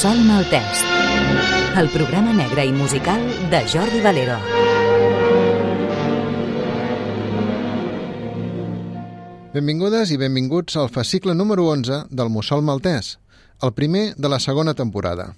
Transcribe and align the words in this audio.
Mussol 0.00 0.22
Maltès, 0.24 0.78
el 1.76 1.90
programa 1.92 2.32
negre 2.32 2.62
i 2.64 2.70
musical 2.72 3.20
de 3.52 3.58
Jordi 3.68 3.98
Valero. 4.00 4.38
Benvingudes 9.52 10.08
i 10.08 10.16
benvinguts 10.16 10.78
al 10.80 10.88
fascicle 10.88 11.34
número 11.36 11.66
11 11.68 12.06
del 12.08 12.32
Mussol 12.32 12.64
Maltès, 12.64 13.18
el 13.60 13.74
primer 13.76 14.14
de 14.16 14.30
la 14.32 14.38
segona 14.40 14.72
temporada. 14.72 15.34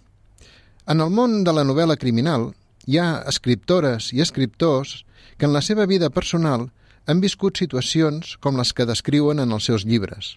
En 0.86 1.02
el 1.02 1.10
món 1.10 1.42
de 1.42 1.56
la 1.58 1.66
novel·la 1.66 1.98
criminal 1.98 2.52
hi 2.86 3.00
ha 3.02 3.08
escriptores 3.34 4.12
i 4.14 4.22
escriptors 4.22 4.94
que 5.38 5.50
en 5.50 5.58
la 5.58 5.64
seva 5.72 5.88
vida 5.90 6.12
personal 6.14 6.68
han 7.10 7.24
viscut 7.26 7.58
situacions 7.58 8.36
com 8.38 8.62
les 8.62 8.70
que 8.70 8.86
descriuen 8.86 9.42
en 9.42 9.58
els 9.58 9.66
seus 9.66 9.82
llibres. 9.82 10.36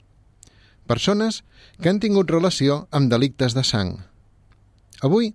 Persones 0.90 1.44
que 1.78 1.94
han 1.94 2.02
tingut 2.02 2.34
relació 2.34 2.88
amb 2.90 3.14
delictes 3.14 3.54
de 3.54 3.62
sang. 3.62 4.00
Avui, 5.04 5.34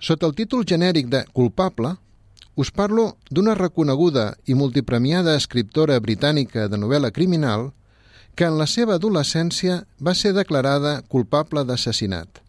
sota 0.00 0.26
el 0.26 0.34
títol 0.34 0.64
genèric 0.66 1.08
de 1.12 1.24
Culpable, 1.32 1.94
us 2.56 2.72
parlo 2.72 3.18
d'una 3.30 3.54
reconeguda 3.54 4.32
i 4.48 4.54
multipremiada 4.56 5.36
escriptora 5.36 5.98
britànica 6.00 6.66
de 6.72 6.78
novel·la 6.80 7.12
criminal 7.12 7.70
que 8.34 8.48
en 8.48 8.56
la 8.58 8.66
seva 8.66 8.96
adolescència 8.96 9.82
va 10.00 10.14
ser 10.14 10.32
declarada 10.36 11.02
culpable 11.08 11.64
d'assassinat. 11.64 12.40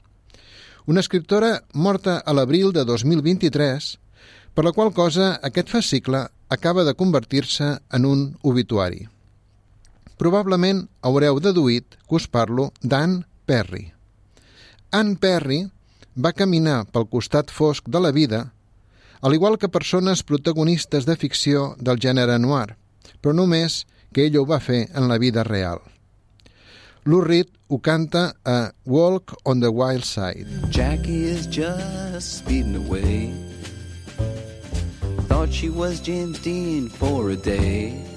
Una 0.88 1.04
escriptora 1.04 1.62
morta 1.74 2.18
a 2.24 2.34
l'abril 2.34 2.72
de 2.72 2.86
2023, 2.88 3.88
per 4.56 4.64
la 4.64 4.72
qual 4.72 4.94
cosa 4.96 5.36
aquest 5.44 5.70
fascicle 5.70 6.24
acaba 6.50 6.84
de 6.88 6.96
convertir-se 6.96 7.78
en 7.92 8.06
un 8.06 8.22
obituari. 8.42 9.08
Probablement 10.18 10.88
haureu 11.04 11.40
deduït 11.44 12.00
que 12.08 12.16
us 12.16 12.28
parlo 12.28 12.72
d'Anne 12.82 13.26
Perry. 13.46 13.92
Anne 14.92 15.20
Perry 15.20 15.60
va 16.18 16.34
caminar 16.34 16.86
pel 16.92 17.08
costat 17.08 17.52
fosc 17.54 17.88
de 17.88 18.02
la 18.02 18.12
vida 18.12 18.48
al 19.22 19.34
igual 19.34 19.58
que 19.58 19.70
persones 19.70 20.24
protagonistes 20.24 21.06
de 21.06 21.16
ficció 21.16 21.76
del 21.80 22.00
gènere 22.02 22.38
noir, 22.40 22.76
però 23.22 23.34
només 23.34 23.86
que 24.14 24.26
ella 24.26 24.42
ho 24.42 24.46
va 24.46 24.60
fer 24.60 24.88
en 24.94 25.08
la 25.10 25.18
vida 25.18 25.44
real. 25.44 25.82
Lou 27.08 27.22
Reed 27.22 27.50
ho 27.68 27.80
canta 27.80 28.36
a 28.46 28.74
Walk 28.86 29.34
on 29.46 29.62
the 29.62 29.70
Wild 29.72 30.04
Side. 30.04 30.48
Jackie 30.70 31.24
is 31.26 31.48
just 31.48 32.40
speeding 32.40 32.76
away. 32.76 33.34
Thought 35.28 35.52
she 35.52 35.70
was 35.70 36.00
James 36.00 36.40
Dean 36.40 36.90
for 36.90 37.32
a 37.32 37.36
day. 37.36 38.17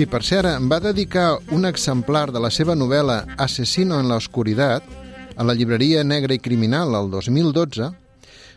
qui 0.00 0.06
per 0.08 0.22
cert 0.24 0.62
va 0.64 0.78
dedicar 0.80 1.34
un 1.52 1.66
exemplar 1.68 2.30
de 2.32 2.40
la 2.40 2.48
seva 2.48 2.72
novel·la 2.72 3.34
Asesino 3.44 3.98
en 4.00 4.06
la 4.08 4.16
oscuridad 4.16 4.80
a 5.36 5.44
la 5.44 5.52
llibreria 5.52 6.00
Negra 6.04 6.32
i 6.32 6.40
Criminal 6.40 6.94
el 6.96 7.10
2012, 7.12 7.88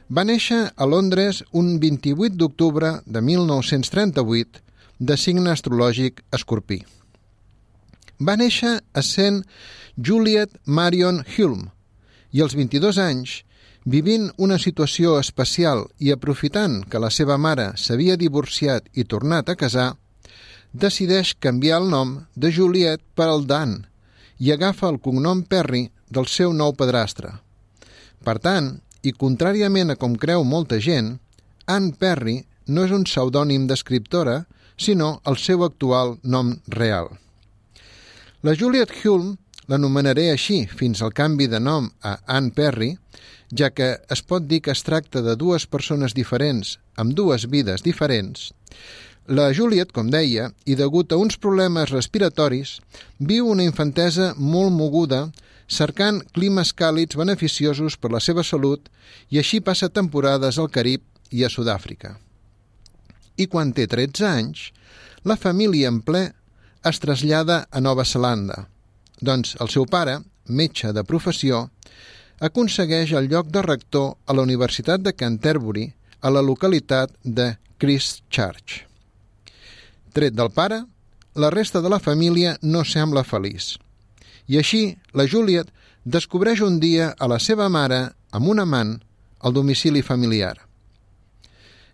va 0.07 0.23
néixer 0.23 0.61
a 0.71 0.85
Londres 0.87 1.41
un 1.51 1.81
28 1.81 2.37
d'octubre 2.39 2.93
de 3.03 3.21
1938 3.27 4.61
de 4.99 5.17
signe 5.19 5.51
astrològic 5.51 6.21
escorpí. 6.31 6.77
Va 8.23 8.37
néixer 8.39 8.77
a 8.93 9.03
sent 9.03 9.41
Juliet 9.99 10.53
Marion 10.63 11.25
Hulme 11.25 11.73
i 12.31 12.39
als 12.39 12.55
22 12.55 13.01
anys, 13.03 13.33
vivint 13.83 14.29
una 14.37 14.55
situació 14.55 15.17
especial 15.19 15.89
i 15.99 16.15
aprofitant 16.15 16.85
que 16.87 17.03
la 17.03 17.11
seva 17.11 17.35
mare 17.35 17.73
s'havia 17.75 18.15
divorciat 18.15 18.87
i 18.95 19.03
tornat 19.03 19.51
a 19.51 19.57
casar, 19.59 19.89
decideix 20.73 21.35
canviar 21.39 21.79
el 21.81 21.89
nom 21.89 22.15
de 22.35 22.51
Juliet 22.51 23.01
per 23.15 23.29
el 23.29 23.45
Dan 23.47 23.83
i 24.39 24.51
agafa 24.51 24.89
el 24.89 24.99
cognom 24.99 25.43
Perry 25.45 25.85
del 26.09 26.27
seu 26.27 26.53
nou 26.53 26.73
padrastre. 26.75 27.31
Per 28.23 28.37
tant, 28.41 28.73
i 29.03 29.13
contràriament 29.13 29.93
a 29.93 29.99
com 29.99 30.15
creu 30.17 30.43
molta 30.43 30.79
gent, 30.81 31.17
Anne 31.67 31.93
Perry 31.99 32.41
no 32.67 32.85
és 32.87 32.91
un 32.95 33.05
pseudònim 33.07 33.67
d'escriptora, 33.67 34.43
sinó 34.77 35.19
el 35.29 35.37
seu 35.37 35.63
actual 35.63 36.17
nom 36.23 36.55
real. 36.67 37.11
La 38.43 38.55
Juliet 38.57 38.91
Hulme 39.03 39.37
l'anomenaré 39.71 40.29
així 40.31 40.63
fins 40.67 41.01
al 41.01 41.13
canvi 41.15 41.47
de 41.47 41.59
nom 41.59 41.87
a 42.01 42.17
Anne 42.27 42.51
Perry, 42.55 42.91
ja 43.53 43.69
que 43.69 43.93
es 44.11 44.23
pot 44.25 44.47
dir 44.49 44.59
que 44.65 44.73
es 44.73 44.83
tracta 44.83 45.21
de 45.21 45.37
dues 45.39 45.67
persones 45.67 46.15
diferents 46.17 46.77
amb 46.97 47.13
dues 47.13 47.45
vides 47.49 47.85
diferents, 47.85 48.51
la 49.27 49.53
Juliet, 49.55 49.91
com 49.95 50.09
deia, 50.11 50.49
i 50.65 50.75
degut 50.75 51.13
a 51.13 51.17
uns 51.17 51.37
problemes 51.39 51.91
respiratoris, 51.93 52.79
viu 53.19 53.47
una 53.47 53.63
infantesa 53.63 54.33
molt 54.35 54.73
moguda 54.75 55.29
cercant 55.67 56.19
climes 56.35 56.73
càlids 56.75 57.15
beneficiosos 57.15 57.95
per 57.97 58.11
la 58.11 58.19
seva 58.19 58.43
salut 58.43 58.89
i 59.31 59.39
així 59.39 59.61
passa 59.61 59.89
temporades 59.89 60.59
al 60.59 60.69
Carib 60.69 61.01
i 61.31 61.43
a 61.43 61.49
Sud-àfrica. 61.49 62.17
I 63.37 63.47
quan 63.47 63.71
té 63.73 63.87
13 63.87 64.27
anys, 64.27 64.69
la 65.23 65.39
família 65.39 65.87
en 65.89 66.01
ple 66.03 66.27
es 66.83 66.99
trasllada 66.99 67.63
a 67.71 67.79
Nova 67.79 68.03
Zelanda, 68.05 68.67
doncs 69.21 69.55
el 69.63 69.71
seu 69.71 69.87
pare, 69.87 70.19
metge 70.47 70.91
de 70.91 71.03
professió, 71.07 71.69
aconsegueix 72.43 73.13
el 73.15 73.31
lloc 73.31 73.47
de 73.47 73.63
rector 73.63 74.17
a 74.27 74.35
la 74.35 74.43
Universitat 74.43 75.01
de 75.01 75.15
Canterbury, 75.15 75.93
a 76.21 76.29
la 76.29 76.43
localitat 76.43 77.15
de 77.23 77.53
Christchurch. 77.79 78.92
Tret 80.13 80.35
del 80.37 80.51
pare, 80.53 80.83
la 81.35 81.49
resta 81.49 81.81
de 81.81 81.89
la 81.89 81.99
família 81.99 82.57
no 82.61 82.83
sembla 82.85 83.23
feliç. 83.25 83.77
I 84.47 84.59
així, 84.61 84.83
la 85.13 85.25
Juliet 85.25 85.71
descobreix 86.05 86.61
un 86.61 86.79
dia 86.79 87.13
a 87.17 87.27
la 87.31 87.39
seva 87.39 87.69
mare 87.69 88.13
amb 88.31 88.49
un 88.53 88.61
amant 88.61 88.99
al 89.39 89.53
domicili 89.53 90.01
familiar. 90.01 90.55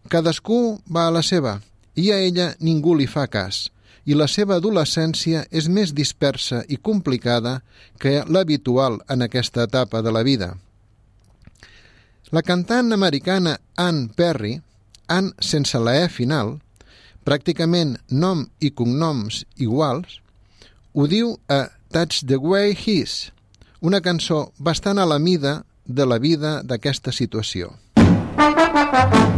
Cadascú 0.10 0.80
va 0.88 1.08
a 1.08 1.14
la 1.14 1.24
seva 1.24 1.60
i 1.96 2.12
a 2.12 2.20
ella 2.20 2.54
ningú 2.60 2.96
li 2.96 3.08
fa 3.08 3.28
cas, 3.28 3.68
i 4.06 4.16
la 4.18 4.28
seva 4.28 4.58
adolescència 4.58 5.44
és 5.52 5.68
més 5.70 5.94
dispersa 5.94 6.64
i 6.68 6.78
complicada 6.78 7.60
que 8.00 8.24
l'habitual 8.28 9.00
en 9.08 9.22
aquesta 9.22 9.68
etapa 9.68 10.02
de 10.02 10.12
la 10.12 10.24
vida. 10.24 10.56
La 12.32 12.42
cantant 12.46 12.94
americana 12.94 13.58
Anne 13.76 14.10
Perry, 14.16 14.60
Anne 15.08 15.34
sense 15.42 15.78
la 15.82 15.96
E 16.04 16.10
final, 16.10 16.58
pràcticament 17.30 18.00
nom 18.10 18.48
i 18.58 18.72
cognoms 18.74 19.44
iguals, 19.62 20.18
ho 20.98 21.06
diu 21.06 21.36
a 21.46 21.68
That's 21.94 22.26
the 22.26 22.42
Way 22.42 22.74
He's, 22.74 23.30
una 23.86 24.02
cançó 24.02 24.48
bastant 24.58 24.98
a 24.98 25.06
la 25.06 25.20
mida 25.22 25.60
de 25.86 26.10
la 26.10 26.18
vida 26.18 26.60
d'aquesta 26.66 27.14
situació. 27.14 27.76
There 28.00 29.29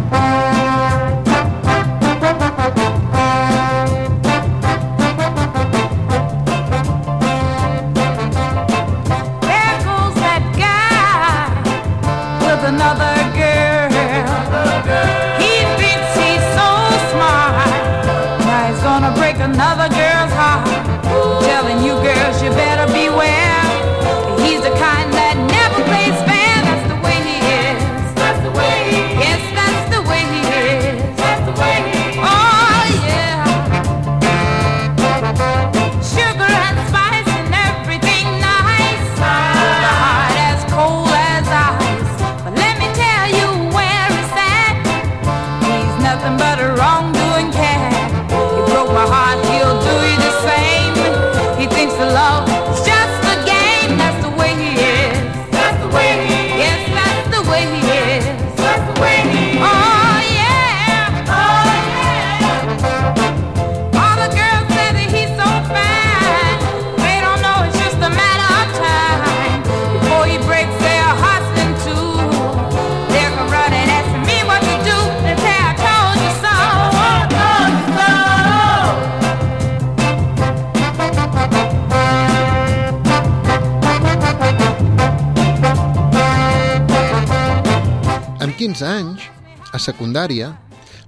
secundària, 89.81 90.53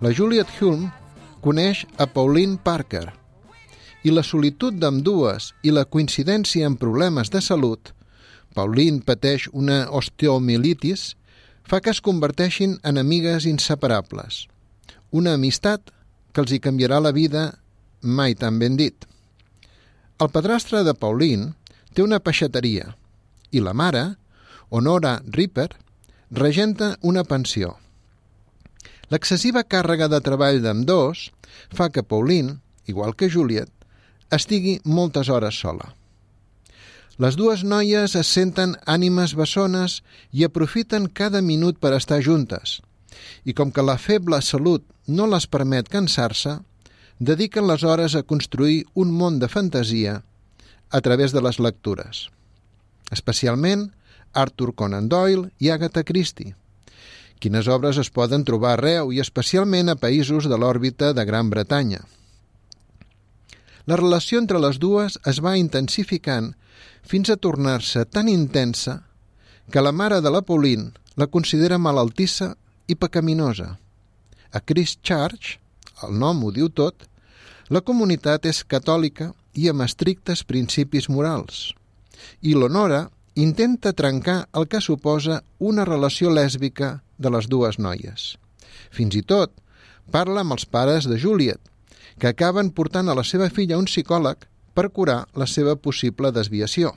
la 0.02 0.12
Juliet 0.12 0.50
Hulme 0.60 0.90
coneix 1.44 1.86
a 2.02 2.08
Pauline 2.10 2.58
Parker 2.58 3.08
i 4.04 4.12
la 4.12 4.24
solitud 4.26 4.76
d'ambdues 4.80 5.54
i 5.64 5.72
la 5.72 5.86
coincidència 5.86 6.68
en 6.68 6.76
problemes 6.80 7.32
de 7.32 7.40
salut, 7.42 7.94
Pauline 8.54 9.02
pateix 9.02 9.48
una 9.52 9.86
osteomielitis, 9.90 11.14
fa 11.64 11.80
que 11.82 11.94
es 11.94 12.02
converteixin 12.04 12.78
en 12.84 13.00
amigues 13.00 13.48
inseparables. 13.50 14.46
Una 15.12 15.36
amistat 15.38 15.94
que 16.34 16.44
els 16.44 16.52
hi 16.52 16.60
canviarà 16.60 17.00
la 17.00 17.14
vida 17.16 17.46
mai 18.02 18.36
tan 18.36 18.60
ben 18.60 18.76
dit. 18.78 19.08
El 20.20 20.30
padrastre 20.30 20.84
de 20.84 20.94
Pauline 20.94 21.54
té 21.94 22.04
una 22.04 22.20
peixateria 22.20 22.94
i 23.52 23.62
la 23.62 23.74
mare, 23.74 24.04
Honora 24.70 25.22
Ripper, 25.26 25.70
regenta 26.32 26.98
una 27.02 27.24
pensió. 27.24 27.78
L'excessiva 29.14 29.62
càrrega 29.70 30.08
de 30.10 30.20
treball 30.26 30.62
d'ambdós 30.64 31.28
fa 31.78 31.90
que 31.94 32.02
Pauline, 32.02 32.58
igual 32.90 33.14
que 33.14 33.30
Juliet, 33.30 33.70
estigui 34.34 34.80
moltes 34.86 35.30
hores 35.30 35.60
sola. 35.62 35.92
Les 37.22 37.36
dues 37.38 37.62
noies 37.64 38.16
es 38.18 38.32
senten 38.34 38.74
ànimes 38.90 39.36
bessones 39.38 40.00
i 40.32 40.48
aprofiten 40.48 41.06
cada 41.20 41.44
minut 41.46 41.78
per 41.78 41.92
estar 41.94 42.24
juntes. 42.26 42.80
I 43.46 43.54
com 43.54 43.70
que 43.70 43.86
la 43.86 44.00
feble 44.02 44.40
salut 44.42 44.88
no 45.06 45.28
les 45.30 45.46
permet 45.46 45.92
cansar-se, 45.94 46.58
dediquen 47.20 47.70
les 47.70 47.84
hores 47.84 48.16
a 48.16 48.24
construir 48.24 48.88
un 48.96 49.14
món 49.14 49.38
de 49.38 49.52
fantasia 49.52 50.24
a 50.90 51.02
través 51.02 51.38
de 51.38 51.44
les 51.46 51.60
lectures. 51.60 52.30
Especialment 53.12 53.92
Arthur 54.34 54.74
Conan 54.74 55.06
Doyle 55.10 55.52
i 55.60 55.70
Agatha 55.70 56.02
Christie. 56.04 56.56
Quines 57.44 57.68
obres 57.68 57.98
es 58.00 58.08
poden 58.08 58.46
trobar 58.48 58.78
arreu 58.78 59.10
i 59.12 59.18
especialment 59.20 59.92
a 59.92 59.98
països 60.00 60.46
de 60.48 60.56
l'òrbita 60.56 61.10
de 61.12 61.26
Gran 61.28 61.50
Bretanya. 61.52 62.00
La 63.84 63.98
relació 64.00 64.40
entre 64.40 64.62
les 64.64 64.80
dues 64.80 65.18
es 65.28 65.42
va 65.44 65.58
intensificant 65.60 66.54
fins 67.04 67.28
a 67.28 67.36
tornar-se 67.36 68.06
tan 68.08 68.30
intensa 68.32 69.02
que 69.76 69.84
la 69.84 69.92
mare 69.92 70.22
de 70.24 70.32
la 70.32 70.40
Pauline 70.48 70.94
la 71.20 71.28
considera 71.28 71.78
malaltissa 71.78 72.54
i 72.88 72.96
pecaminosa. 72.96 73.74
A 74.56 74.60
Christchurch, 74.64 75.58
el 76.08 76.16
nom 76.24 76.46
ho 76.48 76.52
diu 76.56 76.70
tot, 76.72 77.10
la 77.68 77.84
comunitat 77.84 78.48
és 78.48 78.64
catòlica 78.64 79.34
i 79.60 79.68
amb 79.68 79.84
estrictes 79.84 80.46
principis 80.48 81.10
morals. 81.12 81.74
I 82.40 82.56
l'Honora 82.56 83.10
intenta 83.36 83.94
trencar 83.94 84.48
el 84.54 84.68
que 84.68 84.82
suposa 84.82 85.42
una 85.60 85.86
relació 85.86 86.30
lèsbica 86.30 87.02
de 87.18 87.32
les 87.34 87.50
dues 87.50 87.80
noies. 87.80 88.38
Fins 88.94 89.16
i 89.18 89.24
tot 89.26 89.54
parla 90.12 90.44
amb 90.44 90.54
els 90.54 90.66
pares 90.66 91.08
de 91.10 91.18
Juliet, 91.20 91.62
que 92.20 92.30
acaben 92.30 92.70
portant 92.70 93.10
a 93.10 93.16
la 93.18 93.24
seva 93.26 93.50
filla 93.50 93.80
un 93.80 93.90
psicòleg 93.90 94.46
per 94.74 94.92
curar 94.92 95.24
la 95.34 95.48
seva 95.48 95.76
possible 95.76 96.32
desviació. 96.32 96.94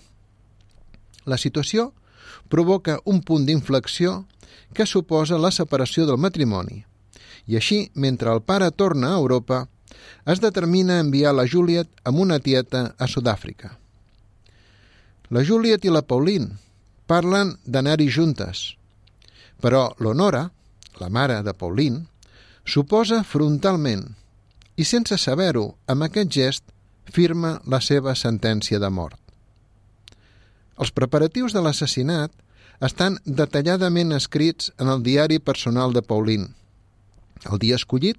La 1.24 1.38
situació 1.40 1.92
provoca 2.48 2.98
un 3.04 3.22
punt 3.22 3.46
d'inflexió 3.46 4.26
que 4.74 4.86
suposa 4.86 5.38
la 5.38 5.50
separació 5.50 6.06
del 6.06 6.20
matrimoni. 6.20 6.84
I 7.46 7.56
així, 7.56 7.90
mentre 7.94 8.32
el 8.32 8.42
pare 8.42 8.70
torna 8.70 9.14
a 9.14 9.18
Europa, 9.22 9.66
es 10.26 10.42
determina 10.42 11.00
enviar 11.00 11.34
la 11.34 11.46
Juliet 11.48 11.88
amb 12.04 12.20
una 12.20 12.38
tieta 12.40 12.94
a 12.98 13.08
Sud-àfrica. 13.08 13.78
La 15.30 15.42
Juliet 15.42 15.82
i 15.82 15.90
la 15.90 16.04
Pauline 16.06 16.54
parlen 17.10 17.56
d'anar-hi 17.66 18.06
juntes, 18.06 18.76
però 19.58 19.88
l'Honora, 19.98 20.44
la 21.02 21.08
mare 21.10 21.40
de 21.42 21.54
Pauline, 21.54 22.04
s'oposa 22.62 23.24
frontalment 23.26 24.04
i 24.78 24.84
sense 24.86 25.18
saber-ho, 25.18 25.72
amb 25.90 26.06
aquest 26.06 26.30
gest, 26.30 26.64
firma 27.10 27.56
la 27.66 27.80
seva 27.82 28.14
sentència 28.14 28.78
de 28.78 28.90
mort. 28.90 29.18
Els 30.78 30.92
preparatius 30.94 31.54
de 31.56 31.62
l'assassinat 31.64 32.30
estan 32.86 33.16
detalladament 33.24 34.12
escrits 34.12 34.70
en 34.78 34.90
el 34.92 35.02
diari 35.02 35.38
personal 35.40 35.94
de 35.96 36.02
Pauline. 36.02 36.52
El 37.50 37.58
dia 37.62 37.78
escollit 37.80 38.18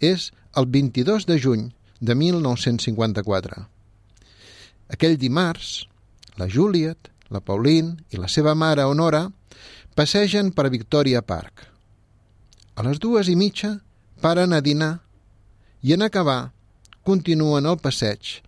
és 0.00 0.30
el 0.56 0.66
22 0.66 1.26
de 1.28 1.38
juny 1.38 1.68
de 2.00 2.14
1954. 2.18 3.66
Aquell 4.88 5.18
dimarts, 5.20 5.86
la 6.38 6.46
Juliet, 6.48 7.10
la 7.28 7.40
Pauline 7.40 7.98
i 8.14 8.16
la 8.16 8.28
seva 8.30 8.54
mare 8.54 8.86
Honora 8.86 9.26
passegen 9.98 10.52
per 10.54 10.70
Victoria 10.70 11.20
Park. 11.22 11.66
A 12.78 12.86
les 12.86 13.00
dues 13.02 13.28
i 13.28 13.34
mitja 13.34 13.74
paren 14.22 14.54
a 14.54 14.62
dinar 14.62 14.94
i 15.82 15.94
en 15.94 16.06
acabar 16.06 16.52
continuen 17.02 17.66
el 17.66 17.78
passeig, 17.82 18.38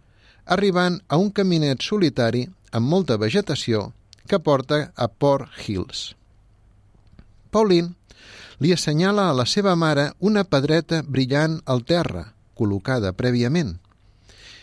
arribant 0.46 1.00
a 1.08 1.18
un 1.18 1.30
caminet 1.34 1.82
solitari 1.82 2.46
amb 2.70 2.86
molta 2.86 3.18
vegetació 3.18 3.90
que 4.30 4.38
porta 4.38 4.92
a 4.94 5.08
Port 5.08 5.50
Hills. 5.66 6.14
Pauline 7.50 7.96
li 8.62 8.70
assenyala 8.72 9.30
a 9.30 9.34
la 9.34 9.46
seva 9.50 9.74
mare 9.74 10.12
una 10.20 10.44
pedreta 10.44 11.02
brillant 11.02 11.58
al 11.66 11.82
terra, 11.82 12.28
col·locada 12.54 13.10
prèviament. 13.16 13.78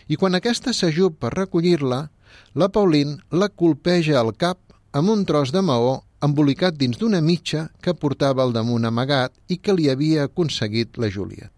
I 0.08 0.16
quan 0.16 0.38
aquesta 0.38 0.72
s'ajup 0.72 1.18
per 1.20 1.34
recollir-la, 1.34 2.06
la 2.54 2.68
Pauline 2.72 3.18
la 3.30 3.48
colpeja 3.48 4.18
al 4.20 4.34
cap 4.36 4.58
amb 4.92 5.12
un 5.12 5.24
tros 5.28 5.52
de 5.54 5.62
maó 5.62 5.98
embolicat 6.24 6.76
dins 6.78 6.98
d'una 6.98 7.20
mitja 7.22 7.68
que 7.82 7.94
portava 7.94 8.42
al 8.42 8.52
damunt 8.56 8.86
amagat 8.88 9.34
i 9.48 9.58
que 9.62 9.74
li 9.74 9.88
havia 9.90 10.26
aconseguit 10.26 10.98
la 10.98 11.10
Juliet. 11.10 11.52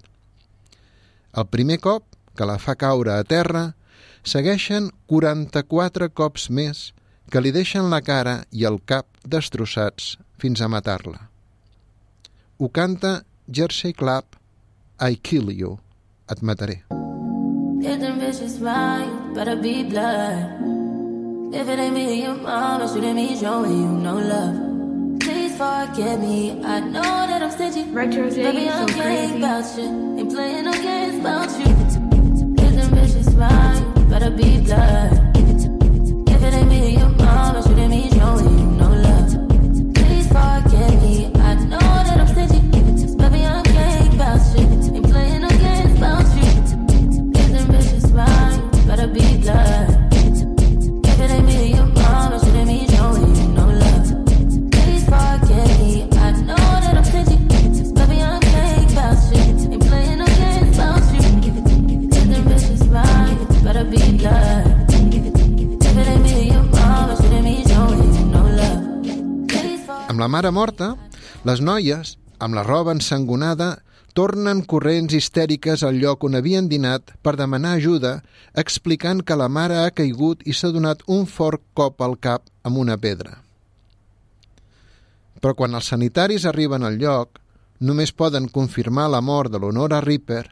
El 1.33 1.47
primer 1.47 1.79
cop, 1.81 2.05
que 2.37 2.47
la 2.47 2.59
fa 2.59 2.75
caure 2.75 3.15
a 3.15 3.25
terra, 3.25 3.71
segueixen 4.25 4.91
44 5.09 6.11
cops 6.13 6.49
més 6.51 6.91
que 7.31 7.41
li 7.41 7.53
deixen 7.55 7.89
la 7.91 8.03
cara 8.03 8.41
i 8.51 8.67
el 8.67 8.81
cap 8.85 9.07
destrossats 9.25 10.17
fins 10.43 10.61
a 10.61 10.69
matar-la. 10.69 11.29
Ho 12.59 12.69
canta 12.69 13.21
Jersey 13.49 13.95
Club, 13.95 14.37
I 15.01 15.17
Kill 15.17 15.55
You, 15.55 15.79
et 16.29 16.43
mataré. 16.43 16.83
Get 17.81 17.99
them 18.01 18.21
bitches 18.21 18.61
right, 18.61 19.09
better 19.35 19.57
be 19.57 19.85
blood. 19.85 20.61
If 21.55 21.67
it 21.67 21.79
ain't 21.79 21.95
me, 21.95 22.13
and 22.13 22.23
your 22.23 22.35
mama 22.35 22.87
shouldn't 22.87 23.17
be 23.17 23.35
showing 23.37 23.73
you 23.73 23.89
no 23.89 24.19
love. 24.19 25.19
Please 25.21 25.57
forgive 25.57 26.21
me, 26.21 26.63
I 26.63 26.81
know 26.81 27.03
that 27.03 27.43
I'm 27.43 27.51
stingy. 27.51 27.91
Retro 27.91 28.29
Baby, 28.29 28.69
I'm 28.69 28.87
so 28.87 28.95
crazy. 29.01 29.37
about 29.37 29.65
shit. 29.75 29.85
Ain't 29.87 30.31
playing 30.31 30.65
no 30.65 30.73
games 30.73 31.19
about 31.21 31.51
you. 31.59 31.65
Get 32.57 32.73
them 32.77 32.91
bitches 32.91 33.39
right, 33.39 34.09
better 34.11 34.31
be 34.31 34.61
blood. 34.61 35.13
If 36.29 36.43
it 36.45 36.55
ain't 36.55 36.69
me, 36.69 36.79
and 36.89 36.99
your 36.99 37.09
mama 37.09 37.63
shouldn't 37.63 37.91
be 37.91 38.11
showing 38.11 38.59
you 38.59 38.67
no 38.77 38.90
mare 70.41 70.55
morta, 70.57 70.95
les 71.45 71.61
noies, 71.61 72.15
amb 72.41 72.57
la 72.57 72.63
roba 72.65 72.95
ensangonada, 72.97 73.83
tornen 74.17 74.63
corrents 74.65 75.13
histèriques 75.13 75.83
al 75.85 75.99
lloc 76.01 76.25
on 76.25 76.39
havien 76.39 76.71
dinat 76.71 77.13
per 77.21 77.35
demanar 77.37 77.75
ajuda, 77.77 78.13
explicant 78.63 79.21
que 79.21 79.37
la 79.37 79.51
mare 79.53 79.83
ha 79.83 79.91
caigut 79.93 80.41
i 80.49 80.57
s'ha 80.57 80.71
donat 80.73 81.05
un 81.13 81.27
fort 81.29 81.61
cop 81.77 82.01
al 82.01 82.17
cap 82.17 82.49
amb 82.65 82.81
una 82.81 82.97
pedra. 82.97 83.37
Però 85.45 85.53
quan 85.59 85.77
els 85.77 85.93
sanitaris 85.93 86.49
arriben 86.49 86.89
al 86.89 86.97
lloc, 86.97 87.37
només 87.85 88.17
poden 88.17 88.49
confirmar 88.49 89.11
la 89.13 89.21
mort 89.21 89.53
de 89.53 89.61
l'Honora 89.61 90.01
Ripper 90.01 90.47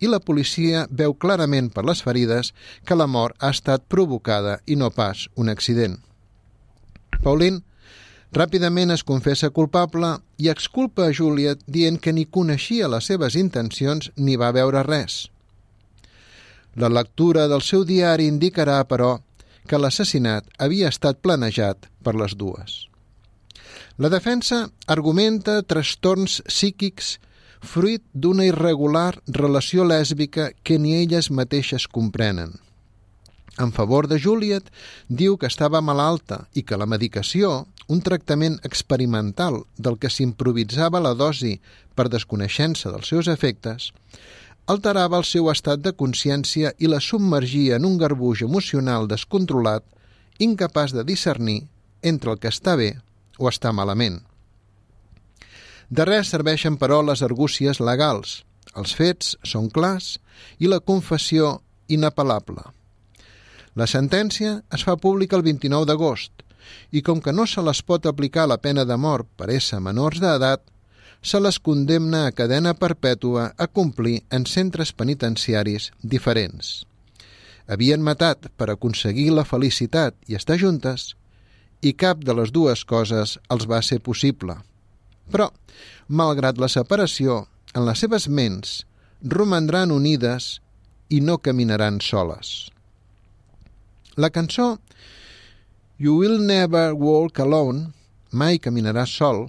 i 0.00 0.08
la 0.08 0.20
policia 0.24 0.88
veu 0.88 1.12
clarament 1.12 1.68
per 1.76 1.84
les 1.84 2.00
ferides 2.00 2.54
que 2.88 2.96
la 2.96 3.06
mort 3.06 3.36
ha 3.36 3.52
estat 3.52 3.84
provocada 3.84 4.62
i 4.64 4.80
no 4.80 4.88
pas 4.88 5.28
un 5.36 5.52
accident. 5.52 6.00
Pauline 7.20 7.60
ràpidament 8.34 8.90
es 8.94 9.04
confessa 9.06 9.50
culpable 9.50 10.16
i 10.38 10.50
exculpa 10.50 11.06
a 11.06 11.14
Juliet 11.14 11.62
dient 11.66 12.00
que 12.00 12.12
ni 12.12 12.26
coneixia 12.26 12.88
les 12.88 13.06
seves 13.06 13.36
intencions 13.36 14.10
ni 14.16 14.36
va 14.36 14.52
veure 14.52 14.82
res. 14.86 15.26
La 16.76 16.90
lectura 16.92 17.46
del 17.48 17.62
seu 17.62 17.84
diari 17.88 18.26
indicarà, 18.28 18.82
però, 18.84 19.16
que 19.66 19.78
l'assassinat 19.78 20.44
havia 20.58 20.90
estat 20.92 21.22
planejat 21.24 21.88
per 22.04 22.14
les 22.14 22.36
dues. 22.36 22.86
La 23.96 24.10
defensa 24.12 24.66
argumenta 24.92 25.62
trastorns 25.62 26.42
psíquics 26.44 27.16
fruit 27.66 28.02
d'una 28.12 28.44
irregular 28.44 29.16
relació 29.26 29.86
lèsbica 29.88 30.50
que 30.62 30.78
ni 30.78 30.94
elles 31.00 31.30
mateixes 31.30 31.88
comprenen. 31.88 32.52
En 33.58 33.72
favor 33.72 34.06
de 34.08 34.18
Juliet, 34.20 34.68
diu 35.08 35.38
que 35.40 35.48
estava 35.48 35.80
malalta 35.80 36.42
i 36.52 36.62
que 36.62 36.76
la 36.76 36.88
medicació, 36.88 37.64
un 37.88 38.02
tractament 38.04 38.58
experimental 38.68 39.62
del 39.78 39.96
que 39.96 40.10
s'improvisava 40.12 41.00
la 41.00 41.14
dosi 41.14 41.54
per 41.96 42.10
desconeixença 42.12 42.92
dels 42.92 43.08
seus 43.08 43.30
efectes, 43.32 43.92
alterava 44.66 45.16
el 45.16 45.24
seu 45.24 45.48
estat 45.48 45.80
de 45.80 45.94
consciència 45.96 46.74
i 46.78 46.90
la 46.90 47.00
submergia 47.00 47.80
en 47.80 47.88
un 47.88 47.96
garbuix 47.96 48.42
emocional 48.44 49.08
descontrolat, 49.08 49.84
incapaç 50.38 50.92
de 50.92 51.06
discernir 51.08 51.62
entre 52.02 52.34
el 52.34 52.40
que 52.42 52.52
està 52.52 52.76
bé 52.76 52.92
o 53.38 53.48
està 53.48 53.72
malament. 53.72 54.20
De 55.88 56.04
res 56.04 56.28
serveixen, 56.34 56.76
però, 56.76 57.00
les 57.06 57.22
argúcies 57.22 57.80
legals. 57.80 58.42
Els 58.76 58.92
fets 58.92 59.36
són 59.46 59.70
clars 59.70 60.16
i 60.58 60.68
la 60.68 60.82
confessió 60.82 61.60
inapel·lable. 61.88 62.75
La 63.76 63.84
sentència 63.84 64.62
es 64.72 64.82
fa 64.88 64.94
pública 64.96 65.36
el 65.36 65.42
29 65.44 65.84
d'agost 65.88 66.44
i 66.96 67.02
com 67.04 67.20
que 67.20 67.34
no 67.36 67.44
se 67.46 67.62
les 67.62 67.82
pot 67.84 68.06
aplicar 68.08 68.46
la 68.48 68.56
pena 68.56 68.86
de 68.88 68.96
mort 68.96 69.28
per 69.36 69.50
ésser 69.52 69.80
menors 69.84 70.20
d'edat, 70.22 70.62
se 71.22 71.38
les 71.40 71.58
condemna 71.60 72.24
a 72.26 72.32
cadena 72.32 72.72
perpètua 72.74 73.50
a 73.58 73.66
complir 73.66 74.22
en 74.30 74.46
centres 74.48 74.92
penitenciaris 74.96 75.90
diferents. 76.02 76.86
Havien 77.68 78.02
matat 78.02 78.48
per 78.56 78.70
aconseguir 78.72 79.28
la 79.34 79.44
felicitat 79.44 80.16
i 80.30 80.38
estar 80.38 80.56
juntes 80.62 81.12
i 81.82 81.92
cap 81.92 82.22
de 82.24 82.34
les 82.38 82.52
dues 82.54 82.84
coses 82.84 83.36
els 83.50 83.66
va 83.68 83.82
ser 83.82 83.98
possible. 84.00 84.56
Però, 85.28 85.50
malgrat 86.08 86.62
la 86.62 86.70
separació, 86.72 87.44
en 87.74 87.84
les 87.84 88.00
seves 88.00 88.28
ments 88.28 88.78
romandran 89.20 89.92
unides 89.92 90.62
i 91.10 91.20
no 91.20 91.36
caminaran 91.38 92.00
soles. 92.00 92.70
La 94.16 94.30
cançó 94.30 94.78
You 95.98 96.16
Will 96.16 96.38
Never 96.40 96.94
Walk 96.94 97.40
Alone, 97.40 97.90
Mai 98.32 98.56
caminaràs 98.58 99.12
sol, 99.12 99.42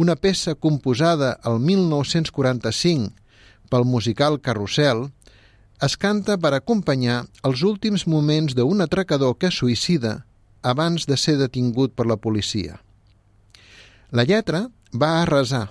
una 0.00 0.16
peça 0.16 0.54
composada 0.56 1.34
el 1.44 1.60
1945 1.60 3.12
pel 3.68 3.84
musical 3.84 4.40
Carrusel, 4.40 5.04
es 5.84 5.98
canta 6.00 6.38
per 6.40 6.54
acompanyar 6.56 7.26
els 7.44 7.60
últims 7.68 8.06
moments 8.08 8.56
d'un 8.56 8.80
atracador 8.80 9.36
que 9.36 9.52
suïcida 9.52 10.22
abans 10.64 11.04
de 11.04 11.20
ser 11.20 11.36
detingut 11.36 11.92
per 11.92 12.08
la 12.08 12.16
policia. 12.16 12.80
La 14.08 14.24
lletra 14.24 14.70
va 14.96 15.18
a 15.20 15.28
resar 15.28 15.66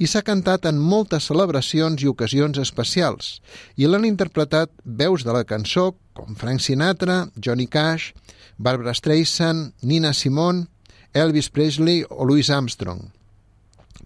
i 0.00 0.08
s'ha 0.08 0.22
cantat 0.24 0.64
en 0.64 0.80
moltes 0.80 1.26
celebracions 1.28 2.00
i 2.00 2.08
ocasions 2.08 2.58
especials 2.62 3.34
i 3.76 3.86
l'han 3.86 4.06
interpretat 4.08 4.72
veus 5.02 5.26
de 5.26 5.34
la 5.36 5.44
cançó 5.44 5.90
com 6.16 6.36
Frank 6.40 6.64
Sinatra, 6.64 7.26
Johnny 7.36 7.68
Cash, 7.68 8.14
Barbara 8.56 8.94
Streisand, 8.96 9.74
Nina 9.82 10.14
Simone, 10.16 10.66
Elvis 11.12 11.50
Presley 11.52 12.04
o 12.08 12.24
Louis 12.24 12.48
Armstrong. 12.50 13.10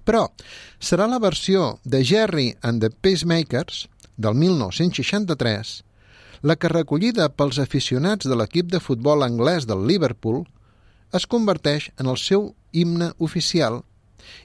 Però 0.05 0.27
serà 0.83 1.07
la 1.09 1.23
versió 1.23 1.79
de 1.85 2.03
Jerry 2.05 2.53
and 2.63 2.83
the 2.83 2.91
Pacemakers 2.91 3.87
del 4.17 4.35
1963 4.35 5.83
la 6.45 6.59
que 6.61 6.69
recollida 6.69 7.31
pels 7.33 7.57
aficionats 7.63 8.29
de 8.29 8.37
l'equip 8.37 8.69
de 8.69 8.83
futbol 8.83 9.25
anglès 9.25 9.65
del 9.71 9.87
Liverpool 9.89 10.43
es 11.17 11.25
converteix 11.31 11.89
en 12.03 12.11
el 12.11 12.19
seu 12.21 12.51
himne 12.73 13.15
oficial 13.19 13.81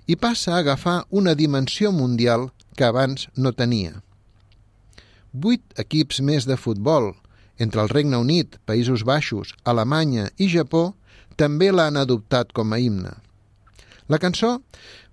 i 0.07 0.15
passa 0.15 0.55
a 0.55 0.59
agafar 0.63 1.03
una 1.09 1.35
dimensió 1.35 1.91
mundial 1.91 2.49
que 2.75 2.85
abans 2.87 3.27
no 3.35 3.51
tenia. 3.53 4.01
Vuit 5.33 5.61
equips 5.77 6.21
més 6.25 6.47
de 6.49 6.57
futbol, 6.57 7.13
entre 7.59 7.83
el 7.83 7.89
Regne 7.91 8.17
Unit, 8.17 8.57
Països 8.65 9.03
Baixos, 9.05 9.53
Alemanya 9.63 10.29
i 10.37 10.47
Japó, 10.49 10.93
també 11.37 11.71
l'han 11.71 11.99
adoptat 11.99 12.53
com 12.55 12.73
a 12.73 12.79
himne. 12.79 13.13
La 14.09 14.17
cançó 14.17 14.57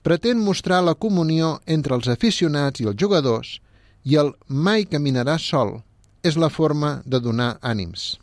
pretén 0.07 0.39
mostrar 0.41 0.81
la 0.87 0.95
comunió 0.95 1.59
entre 1.67 1.97
els 1.99 2.09
aficionats 2.09 2.81
i 2.81 2.87
els 2.89 2.97
jugadors 2.97 3.59
i 4.07 4.17
el 4.17 4.33
mai 4.47 4.87
caminarà 4.87 5.37
sol, 5.43 5.81
és 6.23 6.39
la 6.39 6.51
forma 6.51 7.01
de 7.05 7.21
donar 7.21 7.57
ànims. 7.61 8.17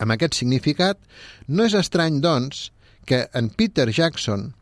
Amb 0.00 0.14
aquest 0.14 0.38
significat, 0.38 0.98
no 1.46 1.66
és 1.68 1.74
estrany, 1.76 2.20
doncs, 2.24 2.70
que 3.08 3.26
en 3.34 3.48
Peter 3.50 3.88
Jackson 3.90 4.52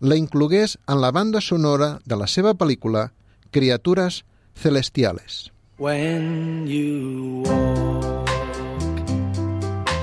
la 0.00 0.16
inclogués 0.16 0.78
en 0.86 1.00
la 1.00 1.10
banda 1.10 1.40
sonora 1.40 2.00
de 2.04 2.16
la 2.16 2.26
seva 2.26 2.54
pel·lícula 2.54 3.12
Criatures 3.50 4.24
Celestiales. 4.54 5.52
When 5.78 6.66
you 6.66 7.42
walk 7.44 8.28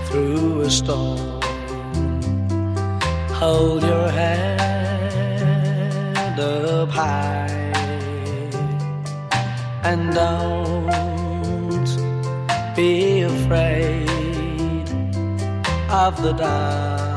through 0.07 0.61
a 0.61 0.69
storm, 0.69 1.39
hold 3.39 3.83
your 3.83 4.09
head 4.09 4.61
up 6.39 6.89
high 6.89 7.47
and 9.83 10.13
don't 10.13 10.95
be 12.75 13.21
afraid 13.21 14.09
of 15.89 16.21
the 16.21 16.33
dark. 16.33 17.10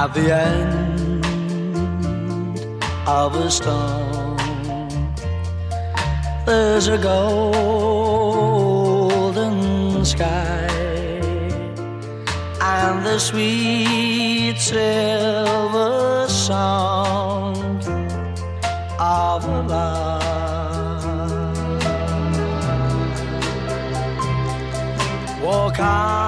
At 0.00 0.14
the 0.14 0.32
end 0.32 1.26
of 3.04 3.34
a 3.34 3.50
storm, 3.50 4.36
there's 6.46 6.86
a 6.86 6.98
golden 6.98 8.44
sky 10.04 10.68
and 12.62 13.04
the 13.04 13.18
sweet 13.18 14.58
silver 14.58 16.28
sound 16.28 17.82
of 19.00 19.44
love. 19.66 20.22
Walk 25.42 25.80
on 25.80 26.27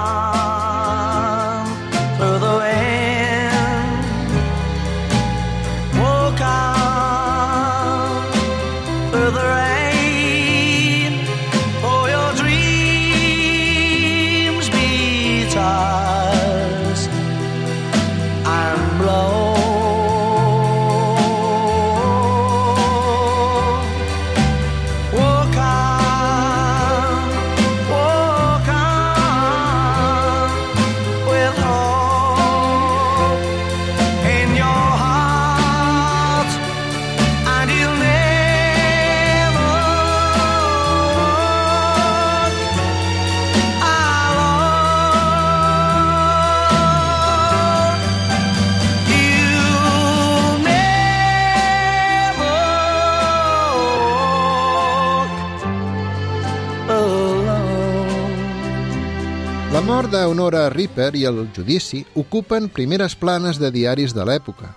La 59.71 59.79
mort 59.87 60.11
d'Honora 60.11 60.65
Ripper 60.73 61.13
i 61.15 61.21
el 61.29 61.45
judici 61.55 62.01
ocupen 62.19 62.65
primeres 62.75 63.15
planes 63.15 63.61
de 63.63 63.69
diaris 63.71 64.11
de 64.11 64.25
l'època. 64.27 64.73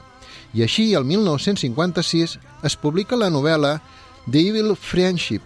I 0.53 0.61
així, 0.67 0.91
el 0.93 1.07
1956, 1.09 2.35
es 2.61 2.75
publica 2.77 3.17
la 3.17 3.31
novel·la 3.33 3.79
The 4.27 4.43
Evil 4.51 4.75
Friendship, 4.77 5.41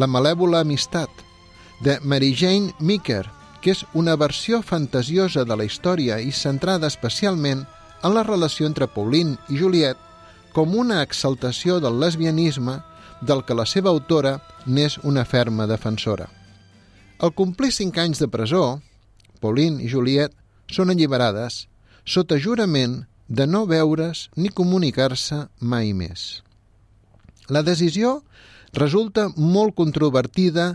la 0.00 0.08
malèvola 0.08 0.62
amistat, 0.64 1.12
de 1.84 1.98
Mary 2.00 2.32
Jane 2.32 2.72
Meeker, 2.80 3.26
que 3.60 3.74
és 3.76 3.84
una 3.92 4.16
versió 4.16 4.62
fantasiosa 4.64 5.44
de 5.44 5.60
la 5.60 5.68
història 5.68 6.16
i 6.16 6.32
centrada 6.32 6.88
especialment 6.88 7.66
en 8.00 8.16
la 8.16 8.24
relació 8.24 8.64
entre 8.64 8.88
Pauline 8.88 9.36
i 9.52 9.60
Juliet 9.60 10.00
com 10.56 10.72
una 10.72 11.02
exaltació 11.04 11.82
del 11.84 12.00
lesbianisme 12.00 12.80
del 13.20 13.44
que 13.44 13.60
la 13.60 13.68
seva 13.68 13.92
autora 13.92 14.38
n'és 14.64 14.96
una 15.04 15.28
ferma 15.28 15.68
defensora. 15.68 16.30
Al 17.16 17.32
complir 17.32 17.70
cinc 17.72 17.96
anys 17.96 18.18
de 18.20 18.26
presó, 18.28 18.82
Pauline 19.40 19.80
i 19.80 19.88
Juliet 19.88 20.34
són 20.68 20.92
alliberades 20.92 21.62
sota 22.04 22.36
jurament 22.36 23.06
de 23.28 23.46
no 23.48 23.62
veure's 23.66 24.26
ni 24.36 24.50
comunicar-se 24.52 25.46
mai 25.60 25.94
més. 25.96 26.42
La 27.48 27.62
decisió 27.64 28.20
resulta 28.76 29.30
molt 29.36 29.74
controvertida 29.78 30.74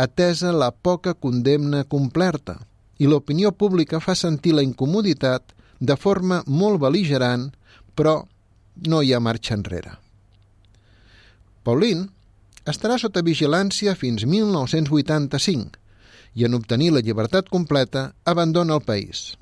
atesa 0.00 0.54
la 0.56 0.70
poca 0.72 1.12
condemna 1.12 1.84
complerta 1.84 2.56
i 2.96 3.10
l'opinió 3.10 3.52
pública 3.52 4.00
fa 4.00 4.16
sentir 4.16 4.56
la 4.56 4.64
incomoditat 4.64 5.52
de 5.78 5.96
forma 6.00 6.40
molt 6.46 6.80
beligerant, 6.80 7.50
però 7.94 8.22
no 8.88 9.02
hi 9.02 9.12
ha 9.12 9.20
marxa 9.20 9.58
enrere. 9.58 9.98
Pauline 11.62 12.08
estarà 12.64 12.96
sota 12.96 13.20
vigilància 13.20 13.92
fins 13.98 14.24
1985 14.24 15.81
i 16.34 16.44
en 16.46 16.54
obtenir 16.56 16.92
la 16.92 17.02
llibertat 17.04 17.48
completa 17.52 18.12
abandona 18.24 18.78
el 18.78 18.84
país. 18.84 19.36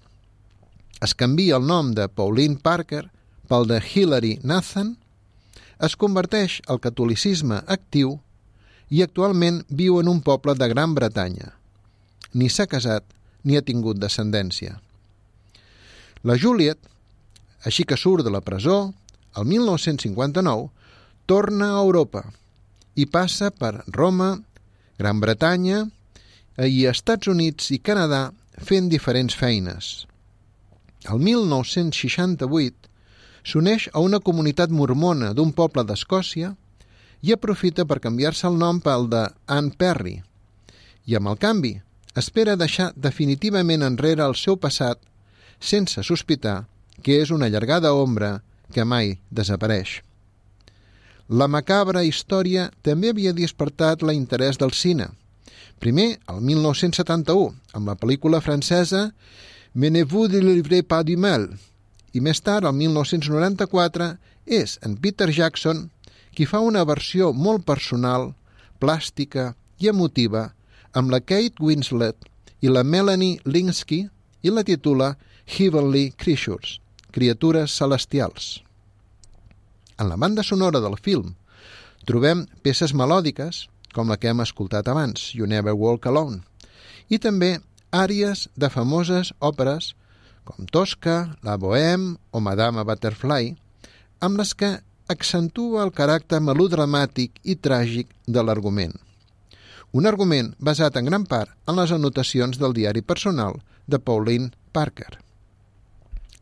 Es 1.00 1.14
canvia 1.14 1.56
el 1.56 1.66
nom 1.66 1.94
de 1.94 2.08
Pauline 2.08 2.58
Parker 2.60 3.06
pel 3.48 3.66
de 3.70 3.80
Hilary 3.80 4.38
Nathan, 4.42 4.96
es 5.80 5.96
converteix 5.96 6.58
al 6.68 6.80
catolicisme 6.82 7.62
actiu 7.66 8.18
i 8.90 9.00
actualment 9.02 9.62
viu 9.70 10.00
en 10.00 10.10
un 10.12 10.20
poble 10.20 10.54
de 10.58 10.68
Gran 10.68 10.94
Bretanya. 10.94 11.54
Ni 12.34 12.50
s'ha 12.50 12.66
casat 12.68 13.06
ni 13.44 13.56
ha 13.56 13.64
tingut 13.64 13.98
descendència. 13.98 14.76
La 16.22 16.36
Juliet, 16.36 16.78
així 17.64 17.86
que 17.88 17.96
surt 17.96 18.26
de 18.26 18.32
la 18.34 18.42
presó, 18.44 18.92
el 19.38 19.46
1959, 19.48 20.68
torna 21.24 21.70
a 21.72 21.80
Europa 21.80 22.26
i 22.98 23.06
passa 23.06 23.48
per 23.50 23.86
Roma, 23.86 24.34
Gran 24.98 25.20
Bretanya 25.22 25.86
i 26.68 26.86
Estats 26.90 27.28
Units 27.30 27.70
i 27.72 27.78
Canadà 27.80 28.30
fent 28.60 28.88
diferents 28.92 29.36
feines. 29.36 29.90
El 31.08 31.20
1968 31.24 32.90
s'uneix 33.44 33.88
a 33.92 34.02
una 34.04 34.20
comunitat 34.20 34.70
mormona 34.70 35.32
d'un 35.32 35.52
poble 35.56 35.84
d'Escòcia 35.88 36.54
i 37.22 37.32
aprofita 37.32 37.86
per 37.88 38.00
canviar-se 38.04 38.46
el 38.48 38.58
nom 38.60 38.80
pel 38.84 39.08
de 39.12 39.22
Anne 39.46 39.72
Perry. 39.78 40.18
I 41.06 41.16
amb 41.16 41.32
el 41.32 41.38
canvi, 41.40 41.72
espera 42.16 42.58
deixar 42.60 42.90
definitivament 42.96 43.82
enrere 43.86 44.26
el 44.26 44.36
seu 44.36 44.58
passat 44.60 45.00
sense 45.60 46.02
sospitar 46.04 46.66
que 47.02 47.20
és 47.22 47.30
una 47.30 47.48
llargada 47.48 47.92
ombra 47.96 48.40
que 48.74 48.84
mai 48.84 49.18
desapareix. 49.30 50.00
La 51.30 51.46
macabra 51.46 52.02
història 52.04 52.70
també 52.82 53.12
havia 53.12 53.32
despertat 53.32 54.02
l'interès 54.02 54.58
del 54.58 54.72
cine. 54.74 55.06
Primer, 55.80 56.18
el 56.28 56.42
1971, 56.44 57.54
amb 57.72 57.88
la 57.88 57.96
pel·lícula 57.96 58.42
francesa 58.44 59.14
Menez-vous 59.72 60.28
de 60.28 60.42
livre 60.44 60.82
pas 60.84 61.06
du 61.08 61.14
mal, 61.16 61.46
i 62.12 62.20
més 62.20 62.42
tard, 62.44 62.66
el 62.68 62.74
1994, 62.76 64.10
és 64.44 64.76
en 64.84 64.98
Peter 65.00 65.30
Jackson 65.32 65.86
qui 66.36 66.44
fa 66.44 66.60
una 66.60 66.82
versió 66.84 67.30
molt 67.32 67.64
personal, 67.64 68.34
plàstica 68.82 69.54
i 69.80 69.88
emotiva 69.88 70.50
amb 70.92 71.14
la 71.14 71.22
Kate 71.24 71.62
Winslet 71.64 72.28
i 72.60 72.68
la 72.68 72.84
Melanie 72.84 73.40
Linsky 73.46 74.02
i 74.42 74.52
la 74.52 74.66
titula 74.66 75.14
Heavenly 75.46 76.10
Creatures, 76.12 76.76
criatures 77.10 77.72
celestials. 77.72 78.58
En 79.96 80.12
la 80.12 80.20
banda 80.20 80.44
sonora 80.44 80.84
del 80.84 81.00
film 81.00 81.36
trobem 82.04 82.44
peces 82.60 82.92
melòdiques, 82.92 83.69
com 83.94 84.10
la 84.10 84.18
que 84.20 84.30
hem 84.30 84.42
escoltat 84.44 84.88
abans, 84.88 85.32
You 85.34 85.48
Never 85.50 85.74
Walk 85.74 86.06
Alone, 86.06 86.40
i 87.10 87.18
també 87.18 87.58
àries 87.90 88.46
de 88.56 88.70
famoses 88.70 89.32
òperes 89.40 89.94
com 90.44 90.66
Tosca, 90.66 91.36
La 91.42 91.56
Bohème 91.58 92.16
o 92.32 92.40
Madame 92.40 92.84
Butterfly, 92.86 93.54
amb 94.20 94.40
les 94.40 94.54
que 94.54 94.70
accentua 95.10 95.84
el 95.84 95.92
caràcter 95.94 96.40
melodramàtic 96.42 97.40
i 97.42 97.56
tràgic 97.58 98.10
de 98.26 98.42
l'argument. 98.42 98.94
Un 99.92 100.06
argument 100.06 100.52
basat 100.58 100.96
en 101.00 101.08
gran 101.10 101.26
part 101.26 101.50
en 101.66 101.78
les 101.80 101.90
anotacions 101.90 102.60
del 102.62 102.76
diari 102.76 103.02
personal 103.02 103.58
de 103.90 103.98
Pauline 103.98 104.52
Parker. 104.72 105.18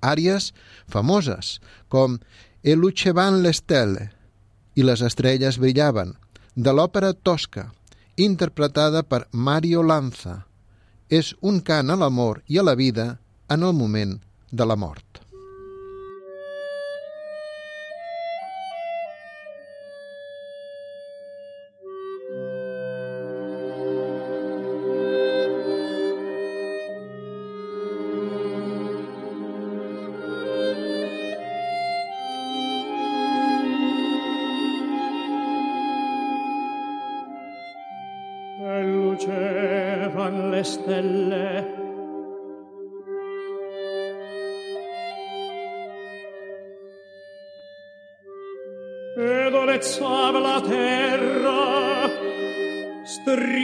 Àries 0.04 0.52
famoses 0.86 1.56
com 1.88 2.18
E 2.62 2.74
luce 2.76 3.12
van 3.14 3.40
le 3.42 3.52
stelle 3.54 4.08
i 4.74 4.84
les 4.84 5.00
estrelles 5.06 5.56
brillaven, 5.62 6.12
de 6.58 6.72
l'òpera 6.74 7.12
Tosca, 7.14 7.68
interpretada 8.18 9.04
per 9.06 9.20
Mario 9.30 9.84
Lanza. 9.86 10.40
És 11.06 11.30
un 11.50 11.60
cant 11.62 11.92
a 11.94 11.96
l'amor 12.00 12.40
i 12.50 12.58
a 12.58 12.64
la 12.66 12.74
vida 12.74 13.04
en 13.46 13.62
el 13.62 13.76
moment 13.78 14.16
de 14.50 14.66
la 14.66 14.74
mort. 14.74 15.07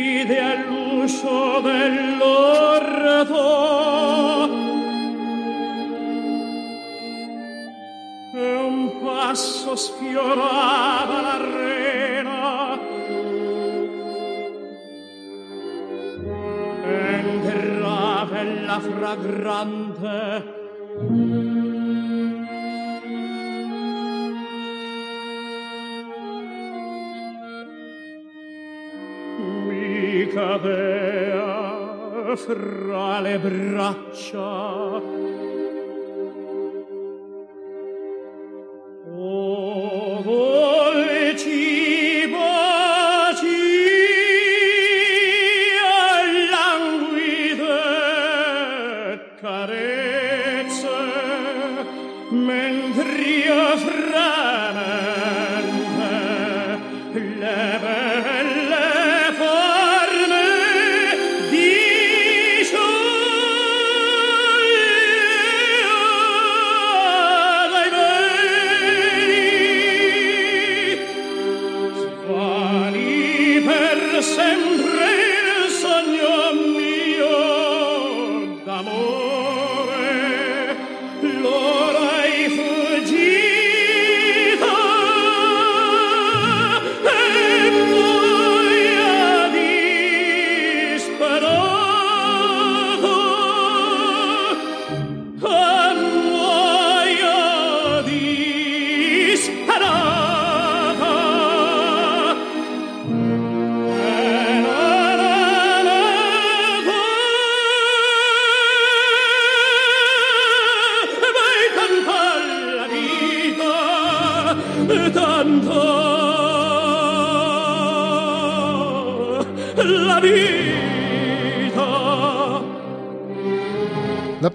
Stride 0.05 0.39
all'uscio 0.39 1.61
dell'orto 1.63 3.43
e 8.35 8.55
un 8.57 9.01
passo 9.03 9.75
sfiorava 9.75 11.21
l'arena. 11.23 12.79
Entrava 16.85 18.43
la 18.43 18.81
fragrante 18.81 20.53
fra 32.37 33.21
le 33.21 33.39
braccia 33.39 35.44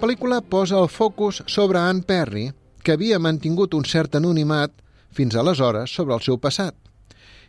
pel·lícula 0.00 0.40
posa 0.40 0.78
el 0.80 0.88
focus 0.88 1.42
sobre 1.46 1.78
Anne 1.78 2.02
Perry, 2.08 2.46
que 2.82 2.94
havia 2.96 3.18
mantingut 3.20 3.74
un 3.76 3.84
cert 3.84 4.16
anonimat 4.16 4.72
fins 5.12 5.36
aleshores 5.36 5.92
sobre 5.92 6.14
el 6.16 6.22
seu 6.24 6.38
passat. 6.40 6.74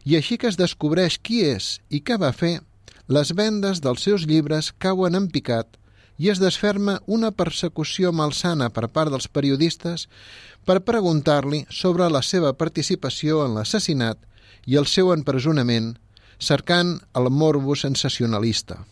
I 0.03 0.17
així 0.19 0.37
que 0.41 0.49
es 0.49 0.57
descobreix 0.59 1.17
qui 1.23 1.45
és 1.47 1.77
i 1.89 2.01
què 2.03 2.17
va 2.19 2.33
fer, 2.35 2.59
les 3.07 3.31
vendes 3.37 3.79
dels 3.85 4.03
seus 4.03 4.27
llibres 4.27 4.73
cauen 4.83 5.15
en 5.15 5.29
picat 5.31 5.77
i 6.21 6.29
es 6.33 6.43
desferma 6.43 6.99
una 7.07 7.31
persecució 7.31 8.11
malsana 8.11 8.69
per 8.69 8.89
part 8.91 9.13
dels 9.13 9.29
periodistes 9.31 10.07
per 10.67 10.83
preguntar-li 10.85 11.65
sobre 11.71 12.09
la 12.11 12.21
seva 12.21 12.51
participació 12.53 13.45
en 13.45 13.55
l'assassinat 13.55 14.19
i 14.67 14.77
el 14.77 14.85
seu 14.85 15.13
empresonament, 15.15 15.93
cercant 16.37 16.97
el 17.15 17.31
morbo 17.31 17.75
sensacionalista. 17.75 18.83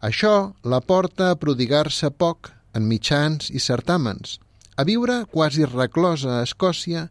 Això 0.00 0.54
la 0.64 0.80
porta 0.80 1.28
a 1.30 1.36
prodigar-se 1.36 2.08
poc 2.10 2.48
en 2.72 2.86
mitjans 2.88 3.50
i 3.52 3.60
certàmens, 3.60 4.38
a 4.80 4.84
viure 4.88 5.26
quasi 5.28 5.66
reclosa 5.68 6.38
a 6.38 6.44
Escòcia 6.46 7.02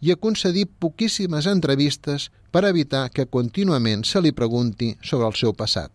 i 0.00 0.12
a 0.12 0.16
concedir 0.16 0.64
poquíssimes 0.80 1.44
entrevistes 1.50 2.30
per 2.50 2.64
evitar 2.64 3.10
que 3.12 3.28
contínuament 3.28 4.06
se 4.08 4.22
li 4.24 4.32
pregunti 4.32 4.94
sobre 5.02 5.28
el 5.28 5.36
seu 5.36 5.52
passat. 5.52 5.92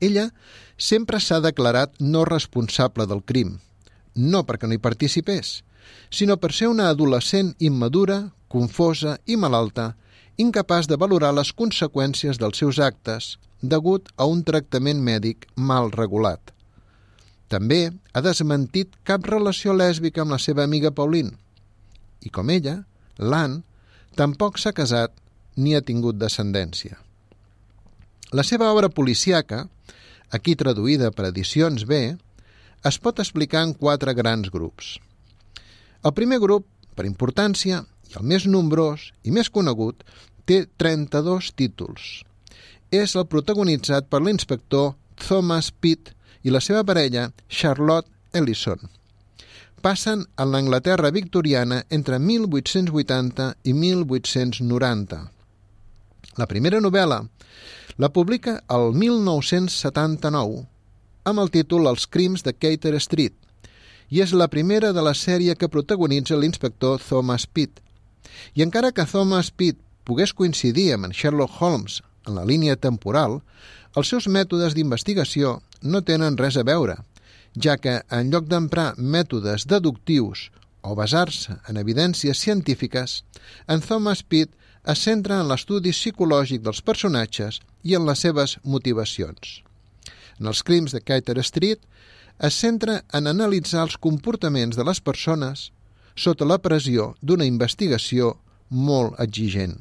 Ella 0.00 0.30
sempre 0.76 1.20
s'ha 1.20 1.38
declarat 1.44 1.94
no 2.00 2.24
responsable 2.26 3.06
del 3.06 3.22
crim, 3.22 3.60
no 4.16 4.42
perquè 4.48 4.66
no 4.66 4.74
hi 4.74 4.82
participés, 4.82 5.60
sinó 6.10 6.36
per 6.42 6.50
ser 6.56 6.66
una 6.72 6.88
adolescent 6.90 7.54
immadura, 7.60 8.32
confosa 8.48 9.20
i 9.26 9.36
malalta, 9.36 9.94
incapaç 10.36 10.90
de 10.90 10.98
valorar 10.98 11.30
les 11.36 11.54
conseqüències 11.54 12.42
dels 12.42 12.58
seus 12.58 12.82
actes 12.82 13.36
degut 13.62 14.08
a 14.16 14.26
un 14.26 14.42
tractament 14.44 15.00
mèdic 15.04 15.46
mal 15.56 15.90
regulat. 15.92 16.52
També 17.50 17.90
ha 18.14 18.22
desmentit 18.22 18.94
cap 19.04 19.26
relació 19.26 19.74
lèsbica 19.74 20.22
amb 20.22 20.36
la 20.36 20.38
seva 20.38 20.64
amiga 20.64 20.92
Pauline. 20.94 21.34
I 22.22 22.30
com 22.30 22.50
ella, 22.50 22.76
l'Anne 23.18 23.62
tampoc 24.16 24.58
s'ha 24.58 24.72
casat 24.72 25.12
ni 25.56 25.74
ha 25.74 25.82
tingut 25.82 26.18
descendència. 26.18 26.96
La 28.30 28.44
seva 28.46 28.70
obra 28.70 28.88
policiaca, 28.88 29.64
aquí 30.30 30.54
traduïda 30.54 31.10
per 31.10 31.26
Edicions 31.32 31.84
B, 31.84 32.14
es 32.86 32.98
pot 33.02 33.18
explicar 33.18 33.64
en 33.66 33.74
quatre 33.74 34.14
grans 34.14 34.52
grups. 34.54 34.94
El 36.06 36.14
primer 36.16 36.38
grup, 36.40 36.68
per 36.94 37.04
importància, 37.08 37.82
i 38.08 38.16
el 38.16 38.26
més 38.26 38.46
nombrós 38.46 39.10
i 39.26 39.34
més 39.34 39.50
conegut, 39.50 40.06
té 40.46 40.64
32 40.78 41.50
títols. 41.58 42.22
És 42.90 43.12
el 43.14 43.28
protagonitzat 43.30 44.08
per 44.10 44.18
l'inspector 44.18 44.96
Thomas 45.14 45.68
Pitt 45.70 46.10
i 46.42 46.50
la 46.50 46.58
seva 46.58 46.82
parella 46.82 47.28
Charlotte 47.46 48.10
Ellison. 48.34 48.80
Passen 49.80 50.24
a 50.34 50.44
l'Anglaterra 50.44 51.12
victoriana 51.14 51.84
entre 51.88 52.18
1880 52.18 53.46
i 53.62 53.72
1890. 53.72 55.20
La 56.36 56.48
primera 56.50 56.82
novel·la 56.82 57.20
la 58.02 58.10
publica 58.10 58.56
el 58.66 58.90
1979 58.98 60.66
amb 61.30 61.44
el 61.44 61.54
títol 61.54 61.86
Els 61.86 62.10
crims 62.10 62.42
de 62.42 62.56
Cater 62.58 62.96
Street 62.98 63.38
i 64.10 64.18
és 64.18 64.34
la 64.34 64.50
primera 64.50 64.90
de 64.90 65.06
la 65.06 65.14
sèrie 65.14 65.54
que 65.54 65.70
protagonitza 65.70 66.34
l'inspector 66.34 66.98
Thomas 67.06 67.46
Pitt. 67.46 67.78
I 68.58 68.66
encara 68.66 68.90
que 68.90 69.06
Thomas 69.06 69.54
Pitt 69.54 69.78
pogués 70.02 70.34
coincidir 70.34 70.90
amb 70.96 71.06
en 71.06 71.14
Sherlock 71.14 71.62
Holmes 71.62 72.00
en 72.26 72.36
la 72.36 72.44
línia 72.44 72.76
temporal, 72.76 73.40
els 73.96 74.10
seus 74.12 74.28
mètodes 74.28 74.76
d'investigació 74.76 75.58
no 75.82 76.02
tenen 76.06 76.38
res 76.38 76.58
a 76.60 76.64
veure, 76.66 76.96
ja 77.56 77.76
que 77.76 78.00
en 78.10 78.30
lloc 78.30 78.46
d'emprar 78.50 78.94
mètodes 78.96 79.66
deductius 79.66 80.50
o 80.82 80.94
basar-se 80.96 81.58
en 81.68 81.76
evidències 81.76 82.38
científiques, 82.38 83.24
en 83.68 83.80
Thomas 83.80 84.22
Pitt 84.22 84.54
es 84.88 85.02
centra 85.04 85.40
en 85.40 85.50
l'estudi 85.50 85.92
psicològic 85.92 86.62
dels 86.64 86.80
personatges 86.80 87.60
i 87.84 87.96
en 87.98 88.06
les 88.08 88.22
seves 88.24 88.56
motivacions. 88.64 89.60
En 90.40 90.48
els 90.48 90.62
crims 90.64 90.94
de 90.96 91.02
Cater 91.04 91.36
Street 91.44 91.82
es 92.40 92.56
centra 92.56 93.02
en 93.12 93.28
analitzar 93.28 93.84
els 93.84 93.98
comportaments 94.00 94.78
de 94.78 94.86
les 94.88 95.00
persones 95.04 95.68
sota 96.16 96.48
la 96.48 96.58
pressió 96.58 97.14
d'una 97.20 97.44
investigació 97.44 98.32
molt 98.70 99.20
exigent. 99.20 99.76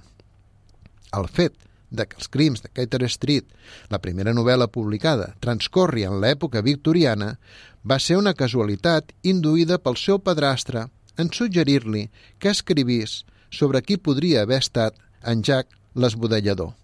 El 1.16 1.30
fet 1.32 1.56
de 1.90 2.06
que 2.06 2.20
els 2.20 2.30
crims 2.30 2.62
de 2.64 2.70
Cater 2.74 3.04
Street, 3.10 3.46
la 3.90 4.00
primera 4.04 4.34
novel·la 4.36 4.70
publicada, 4.72 5.34
transcorri 5.44 6.06
en 6.06 6.20
l'època 6.22 6.62
victoriana, 6.66 7.36
va 7.84 8.00
ser 8.00 8.20
una 8.20 8.36
casualitat 8.38 9.14
induïda 9.24 9.80
pel 9.82 9.98
seu 9.98 10.20
padrastre 10.20 10.88
en 11.18 11.32
suggerir-li 11.34 12.08
que 12.40 12.54
escrivís 12.54 13.24
sobre 13.52 13.82
qui 13.82 13.98
podria 13.98 14.44
haver 14.44 14.62
estat 14.64 14.96
en 15.26 15.42
Jack 15.44 15.74
l'esbudellador. 15.96 16.76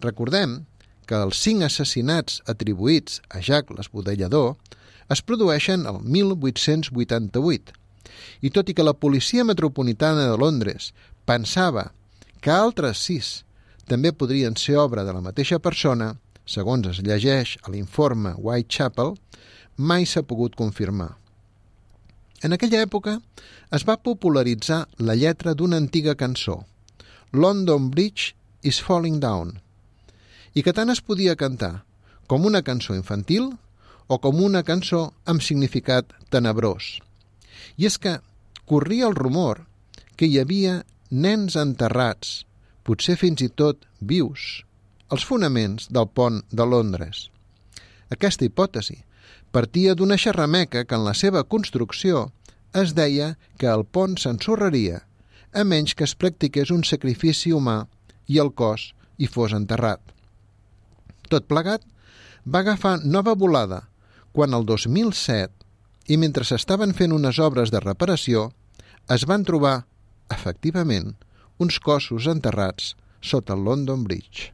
Recordem 0.00 0.62
que 1.08 1.18
els 1.20 1.40
cinc 1.40 1.64
assassinats 1.66 2.40
atribuïts 2.48 3.20
a 3.28 3.42
Jack 3.44 3.72
l'esbudellador 3.74 4.54
es 5.12 5.20
produeixen 5.20 5.84
el 5.90 6.00
1888 6.00 7.74
i 8.46 8.50
tot 8.54 8.70
i 8.70 8.74
que 8.76 8.86
la 8.86 8.96
policia 8.96 9.44
metropolitana 9.44 10.28
de 10.30 10.38
Londres 10.40 10.92
pensava 11.28 11.90
que 12.40 12.52
altres 12.52 13.00
sis 13.00 13.43
també 13.88 14.12
podrien 14.12 14.56
ser 14.56 14.76
obra 14.80 15.04
de 15.04 15.12
la 15.12 15.22
mateixa 15.24 15.58
persona, 15.58 16.14
segons 16.46 16.86
es 16.90 17.00
llegeix 17.04 17.56
a 17.62 17.72
l'informe 17.72 18.34
Whitechapel, 18.38 19.14
mai 19.76 20.06
s'ha 20.06 20.22
pogut 20.22 20.56
confirmar. 20.56 21.14
En 22.44 22.52
aquella 22.52 22.82
època 22.84 23.18
es 23.72 23.84
va 23.88 23.96
popularitzar 23.96 24.84
la 24.98 25.16
lletra 25.16 25.54
d'una 25.54 25.80
antiga 25.80 26.14
cançó, 26.14 26.64
London 27.32 27.90
Bridge 27.90 28.34
is 28.62 28.80
Falling 28.80 29.20
Down, 29.20 29.58
i 30.54 30.62
que 30.62 30.72
tant 30.76 30.92
es 30.92 31.00
podia 31.00 31.36
cantar 31.36 31.82
com 32.30 32.44
una 32.44 32.62
cançó 32.62 32.94
infantil 32.94 33.50
o 34.06 34.18
com 34.20 34.42
una 34.44 34.62
cançó 34.62 35.12
amb 35.24 35.42
significat 35.42 36.12
tenebrós. 36.30 36.98
I 37.80 37.88
és 37.88 37.98
que 37.98 38.18
corria 38.68 39.08
el 39.08 39.16
rumor 39.16 39.64
que 40.16 40.28
hi 40.28 40.38
havia 40.38 40.82
nens 41.10 41.56
enterrats, 41.56 42.44
potser 42.84 43.16
fins 43.20 43.42
i 43.42 43.48
tot 43.48 43.86
vius, 44.00 44.62
als 45.08 45.24
fonaments 45.24 45.88
del 45.90 46.08
pont 46.08 46.42
de 46.52 46.66
Londres. 46.68 47.28
Aquesta 48.12 48.46
hipòtesi 48.46 49.00
partia 49.54 49.94
d'una 49.94 50.18
xerrameca 50.20 50.84
que 50.84 50.96
en 50.98 51.04
la 51.06 51.14
seva 51.14 51.44
construcció 51.44 52.28
es 52.74 52.94
deia 52.94 53.34
que 53.58 53.70
el 53.70 53.84
pont 53.86 54.18
s'ensorraria 54.20 55.00
a 55.54 55.64
menys 55.64 55.94
que 55.94 56.04
es 56.04 56.16
practiqués 56.18 56.72
un 56.74 56.82
sacrifici 56.84 57.52
humà 57.54 57.84
i 58.26 58.40
el 58.42 58.50
cos 58.58 58.92
hi 59.16 59.28
fos 59.30 59.54
enterrat. 59.54 60.02
Tot 61.30 61.46
plegat 61.48 61.84
va 62.44 62.64
agafar 62.64 62.98
nova 63.04 63.34
volada 63.38 63.84
quan 64.34 64.54
el 64.56 64.66
2007, 64.66 65.52
i 66.10 66.18
mentre 66.18 66.44
s'estaven 66.44 66.92
fent 66.98 67.14
unes 67.14 67.38
obres 67.38 67.70
de 67.70 67.80
reparació, 67.80 68.48
es 69.08 69.24
van 69.30 69.44
trobar, 69.46 69.84
efectivament, 70.34 71.14
uns 71.58 71.78
cossos 71.78 72.26
enterrats 72.26 72.94
sota 73.22 73.54
el 73.54 73.62
London 73.64 74.02
Bridge. 74.04 74.50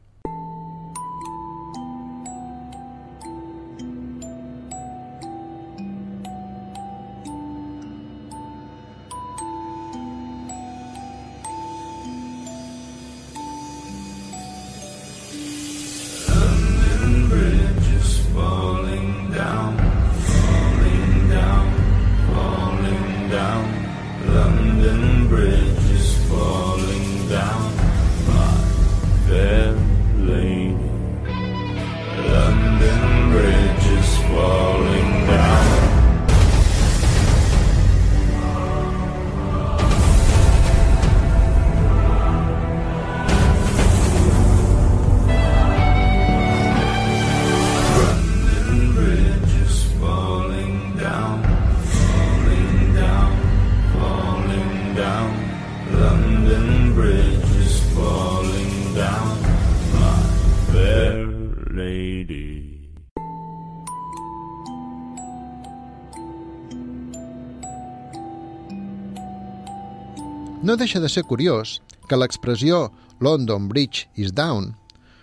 No 70.71 70.77
deixa 70.79 71.01
de 71.03 71.09
ser 71.11 71.25
curiós 71.27 71.81
que 72.07 72.15
l'expressió 72.15 72.93
London 73.19 73.65
Bridge 73.67 74.05
is 74.15 74.29
down 74.31 74.69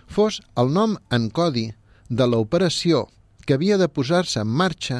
fos 0.05 0.35
el 0.61 0.67
nom 0.75 0.91
en 1.09 1.23
codi 1.33 1.63
de 2.05 2.25
l'operació 2.29 3.07
que 3.47 3.55
havia 3.57 3.79
de 3.81 3.87
posar-se 3.89 4.43
en 4.43 4.51
marxa 4.59 4.99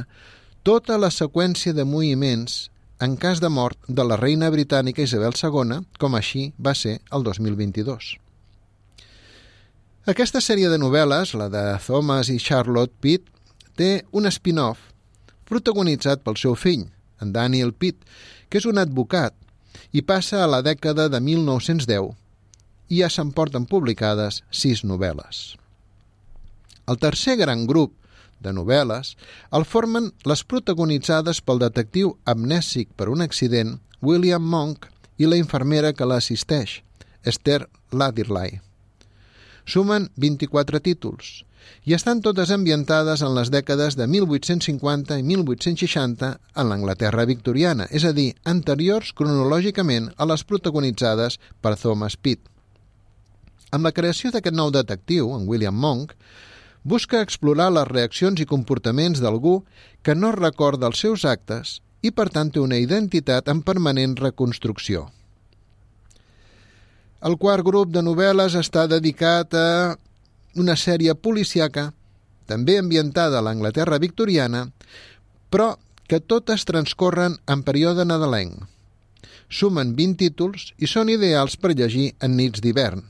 tota 0.65 0.95
la 0.97 1.11
seqüència 1.13 1.75
de 1.77 1.85
moviments 1.85 2.55
en 2.97 3.13
cas 3.21 3.43
de 3.43 3.51
mort 3.53 3.77
de 3.85 4.05
la 4.09 4.17
reina 4.17 4.49
britànica 4.49 5.05
Isabel 5.05 5.37
II, 5.37 5.83
com 6.01 6.17
així 6.17 6.47
va 6.57 6.73
ser 6.73 6.95
el 7.13 7.27
2022. 7.27 8.15
Aquesta 10.09 10.41
sèrie 10.41 10.71
de 10.73 10.79
novel·les, 10.81 11.35
la 11.37 11.51
de 11.53 11.63
Thomas 11.85 12.33
i 12.33 12.39
Charlotte 12.41 12.97
Pitt, 13.05 13.29
té 13.77 13.91
un 14.17 14.25
spin-off 14.33 14.81
protagonitzat 15.45 16.25
pel 16.25 16.41
seu 16.41 16.57
fill, 16.57 16.87
en 17.21 17.37
Daniel 17.37 17.69
Pitt, 17.69 18.01
que 18.49 18.57
és 18.57 18.65
un 18.65 18.81
advocat 18.81 19.37
i 19.91 20.01
passa 20.01 20.43
a 20.43 20.49
la 20.49 20.61
dècada 20.65 21.07
de 21.09 21.19
1910 21.19 22.13
i 22.89 23.01
ja 23.01 23.09
se'n 23.13 23.31
porten 23.35 23.65
publicades 23.69 24.41
sis 24.49 24.83
novel·les. 24.83 25.55
El 26.89 26.97
tercer 26.97 27.37
gran 27.37 27.67
grup 27.69 27.93
de 28.41 28.53
novel·les 28.55 29.13
el 29.57 29.65
formen 29.65 30.11
les 30.31 30.43
protagonitzades 30.43 31.41
pel 31.45 31.61
detectiu 31.61 32.15
amnèsic 32.33 32.89
per 32.97 33.09
un 33.13 33.21
accident 33.25 33.77
William 34.01 34.43
Monk 34.43 34.87
i 35.19 35.27
la 35.27 35.37
infermera 35.37 35.91
que 35.93 36.07
l'assisteix, 36.07 36.79
Esther 37.27 37.67
Ladirley. 37.91 38.61
Sumen 39.65 40.07
24 40.17 40.79
títols 40.81 41.43
i 41.85 41.95
estan 41.97 42.21
totes 42.25 42.51
ambientades 42.51 43.23
en 43.25 43.33
les 43.37 43.51
dècades 43.53 43.97
de 43.99 44.07
1850 44.07 45.17
i 45.19 45.23
1860 45.23 46.29
en 46.55 46.69
l'Anglaterra 46.69 47.25
victoriana, 47.29 47.87
és 47.91 48.05
a 48.05 48.13
dir, 48.13 48.33
anteriors 48.43 49.13
cronològicament 49.15 50.11
a 50.17 50.27
les 50.29 50.43
protagonitzades 50.43 51.39
per 51.61 51.75
Thomas 51.79 52.17
Pitt. 52.17 52.41
Amb 53.71 53.85
la 53.85 53.93
creació 53.93 54.31
d'aquest 54.33 54.55
nou 54.55 54.71
detectiu, 54.73 55.29
en 55.35 55.45
William 55.47 55.75
Monk, 55.75 56.15
busca 56.83 57.21
explorar 57.21 57.69
les 57.75 57.87
reaccions 57.87 58.41
i 58.41 58.47
comportaments 58.49 59.21
d'algú 59.21 59.59
que 60.01 60.15
no 60.15 60.31
recorda 60.33 60.87
els 60.89 60.99
seus 61.03 61.25
actes 61.25 61.79
i, 62.01 62.11
per 62.11 62.29
tant, 62.33 62.49
té 62.51 62.61
una 62.63 62.79
identitat 62.79 63.49
en 63.51 63.61
permanent 63.61 64.15
reconstrucció. 64.17 65.09
El 67.19 67.35
quart 67.35 67.65
grup 67.67 67.91
de 67.91 68.01
novel·les 68.01 68.55
està 68.55 68.85
dedicat 68.87 69.53
a 69.53 69.97
una 70.59 70.75
sèrie 70.77 71.15
policiaca, 71.15 71.89
també 72.49 72.79
ambientada 72.79 73.39
a 73.39 73.45
l'Anglaterra 73.45 73.99
victoriana, 74.01 74.67
però 75.49 75.75
que 76.09 76.19
totes 76.19 76.65
transcorren 76.65 77.37
en 77.47 77.63
període 77.63 78.05
nadalenc. 78.05 78.65
Sumen 79.49 79.95
20 79.97 80.17
títols 80.21 80.71
i 80.77 80.89
són 80.89 81.09
ideals 81.09 81.55
per 81.57 81.73
llegir 81.73 82.11
en 82.21 82.35
nits 82.37 82.61
d'hivern. 82.61 83.03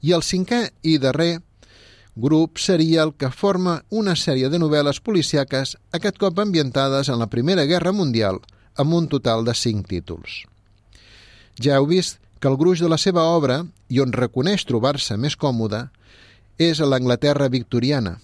I 0.00 0.12
el 0.16 0.24
cinquè 0.24 0.66
i 0.82 0.96
darrer 1.00 1.40
grup 2.20 2.58
seria 2.58 3.02
el 3.02 3.14
que 3.14 3.30
forma 3.30 3.80
una 3.90 4.16
sèrie 4.16 4.48
de 4.52 4.58
novel·les 4.60 5.00
policiaques, 5.00 5.76
aquest 5.92 6.18
cop 6.18 6.38
ambientades 6.38 7.08
en 7.08 7.20
la 7.20 7.30
Primera 7.32 7.64
Guerra 7.64 7.92
Mundial, 7.92 8.40
amb 8.76 8.94
un 8.94 9.08
total 9.08 9.44
de 9.44 9.54
5 9.54 9.88
títols. 9.88 10.42
Ja 11.60 11.78
heu 11.78 11.86
vist 11.86 12.20
que 12.40 12.48
el 12.48 12.56
gruix 12.56 12.80
de 12.80 12.88
la 12.88 12.98
seva 12.98 13.24
obra, 13.36 13.62
i 13.88 14.00
on 14.00 14.12
reconeix 14.12 14.64
trobar-se 14.64 15.16
més 15.16 15.36
còmode, 15.36 15.88
és 16.60 16.80
a 16.80 16.86
l'Anglaterra 16.86 17.48
victoriana, 17.48 18.18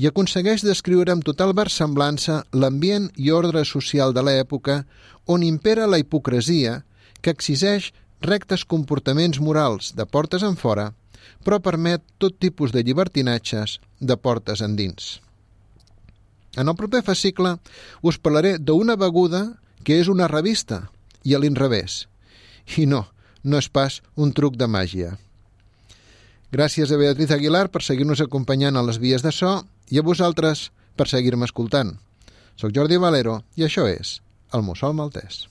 i 0.00 0.08
aconsegueix 0.08 0.64
descriure 0.66 1.12
amb 1.12 1.22
total 1.22 1.52
versemblança 1.54 2.42
l'ambient 2.56 3.10
i 3.16 3.30
ordre 3.30 3.62
social 3.68 4.14
de 4.16 4.24
l'època 4.26 4.82
on 5.30 5.44
impera 5.46 5.86
la 5.86 6.00
hipocresia 6.02 6.80
que 7.20 7.30
exigeix 7.30 7.92
rectes 8.22 8.64
comportaments 8.64 9.38
morals 9.38 9.92
de 9.94 10.06
portes 10.06 10.42
en 10.42 10.56
fora, 10.56 10.92
però 11.44 11.60
permet 11.62 12.02
tot 12.18 12.38
tipus 12.42 12.72
de 12.74 12.82
llibertinatges 12.82 13.78
de 14.00 14.16
portes 14.16 14.62
endins. 14.62 15.20
En 16.56 16.68
el 16.68 16.76
proper 16.76 17.02
fascicle 17.06 17.56
us 18.02 18.18
parlaré 18.18 18.56
d'una 18.58 18.96
beguda 18.96 19.44
que 19.84 19.98
és 20.00 20.08
una 20.08 20.28
revista 20.28 20.88
i 21.24 21.34
a 21.34 21.38
l'inrevés. 21.38 22.06
I 22.78 22.86
no, 22.86 23.06
no 23.42 23.58
és 23.58 23.68
pas 23.68 24.00
un 24.16 24.32
truc 24.32 24.58
de 24.58 24.68
màgia. 24.70 25.16
Gràcies 26.52 26.90
a 26.92 26.98
Beatriz 27.00 27.30
Aguilar 27.32 27.70
per 27.72 27.80
seguir-nos 27.80 28.20
acompanyant 28.20 28.76
a 28.76 28.82
les 28.84 28.98
vies 29.00 29.22
de 29.24 29.30
so 29.32 29.62
i 29.88 29.96
a 29.96 30.04
vosaltres 30.04 30.66
per 31.00 31.08
seguir-me 31.08 31.48
escoltant. 31.48 31.94
Soc 32.60 32.74
Jordi 32.76 32.98
Valero 33.00 33.38
i 33.56 33.64
això 33.64 33.86
és 33.88 34.18
El 34.52 34.60
Mussol 34.66 34.92
Maltès. 34.92 35.46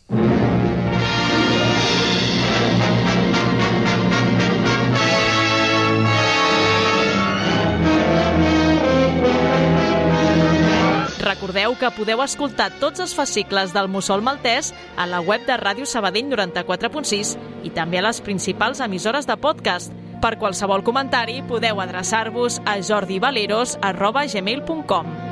Recordeu 11.26 11.74
que 11.82 11.90
podeu 11.98 12.22
escoltar 12.22 12.70
tots 12.78 13.02
els 13.02 13.18
fascicles 13.18 13.74
del 13.74 13.90
Mussol 13.90 14.22
Maltès 14.22 14.70
a 15.02 15.10
la 15.10 15.24
web 15.26 15.50
de 15.50 15.58
Ràdio 15.58 15.90
Sabadell 15.90 16.30
94.6 16.30 17.34
i 17.66 17.74
també 17.74 17.98
a 17.98 18.06
les 18.06 18.22
principals 18.22 18.86
emissores 18.86 19.26
de 19.26 19.42
podcast. 19.42 20.01
Per 20.22 20.38
qualsevol 20.38 20.86
comentari 20.86 21.42
podeu 21.42 21.82
adreçar-vos 21.82 22.62
a 22.66 22.80
jordivaleros.gmail.com 22.80 25.31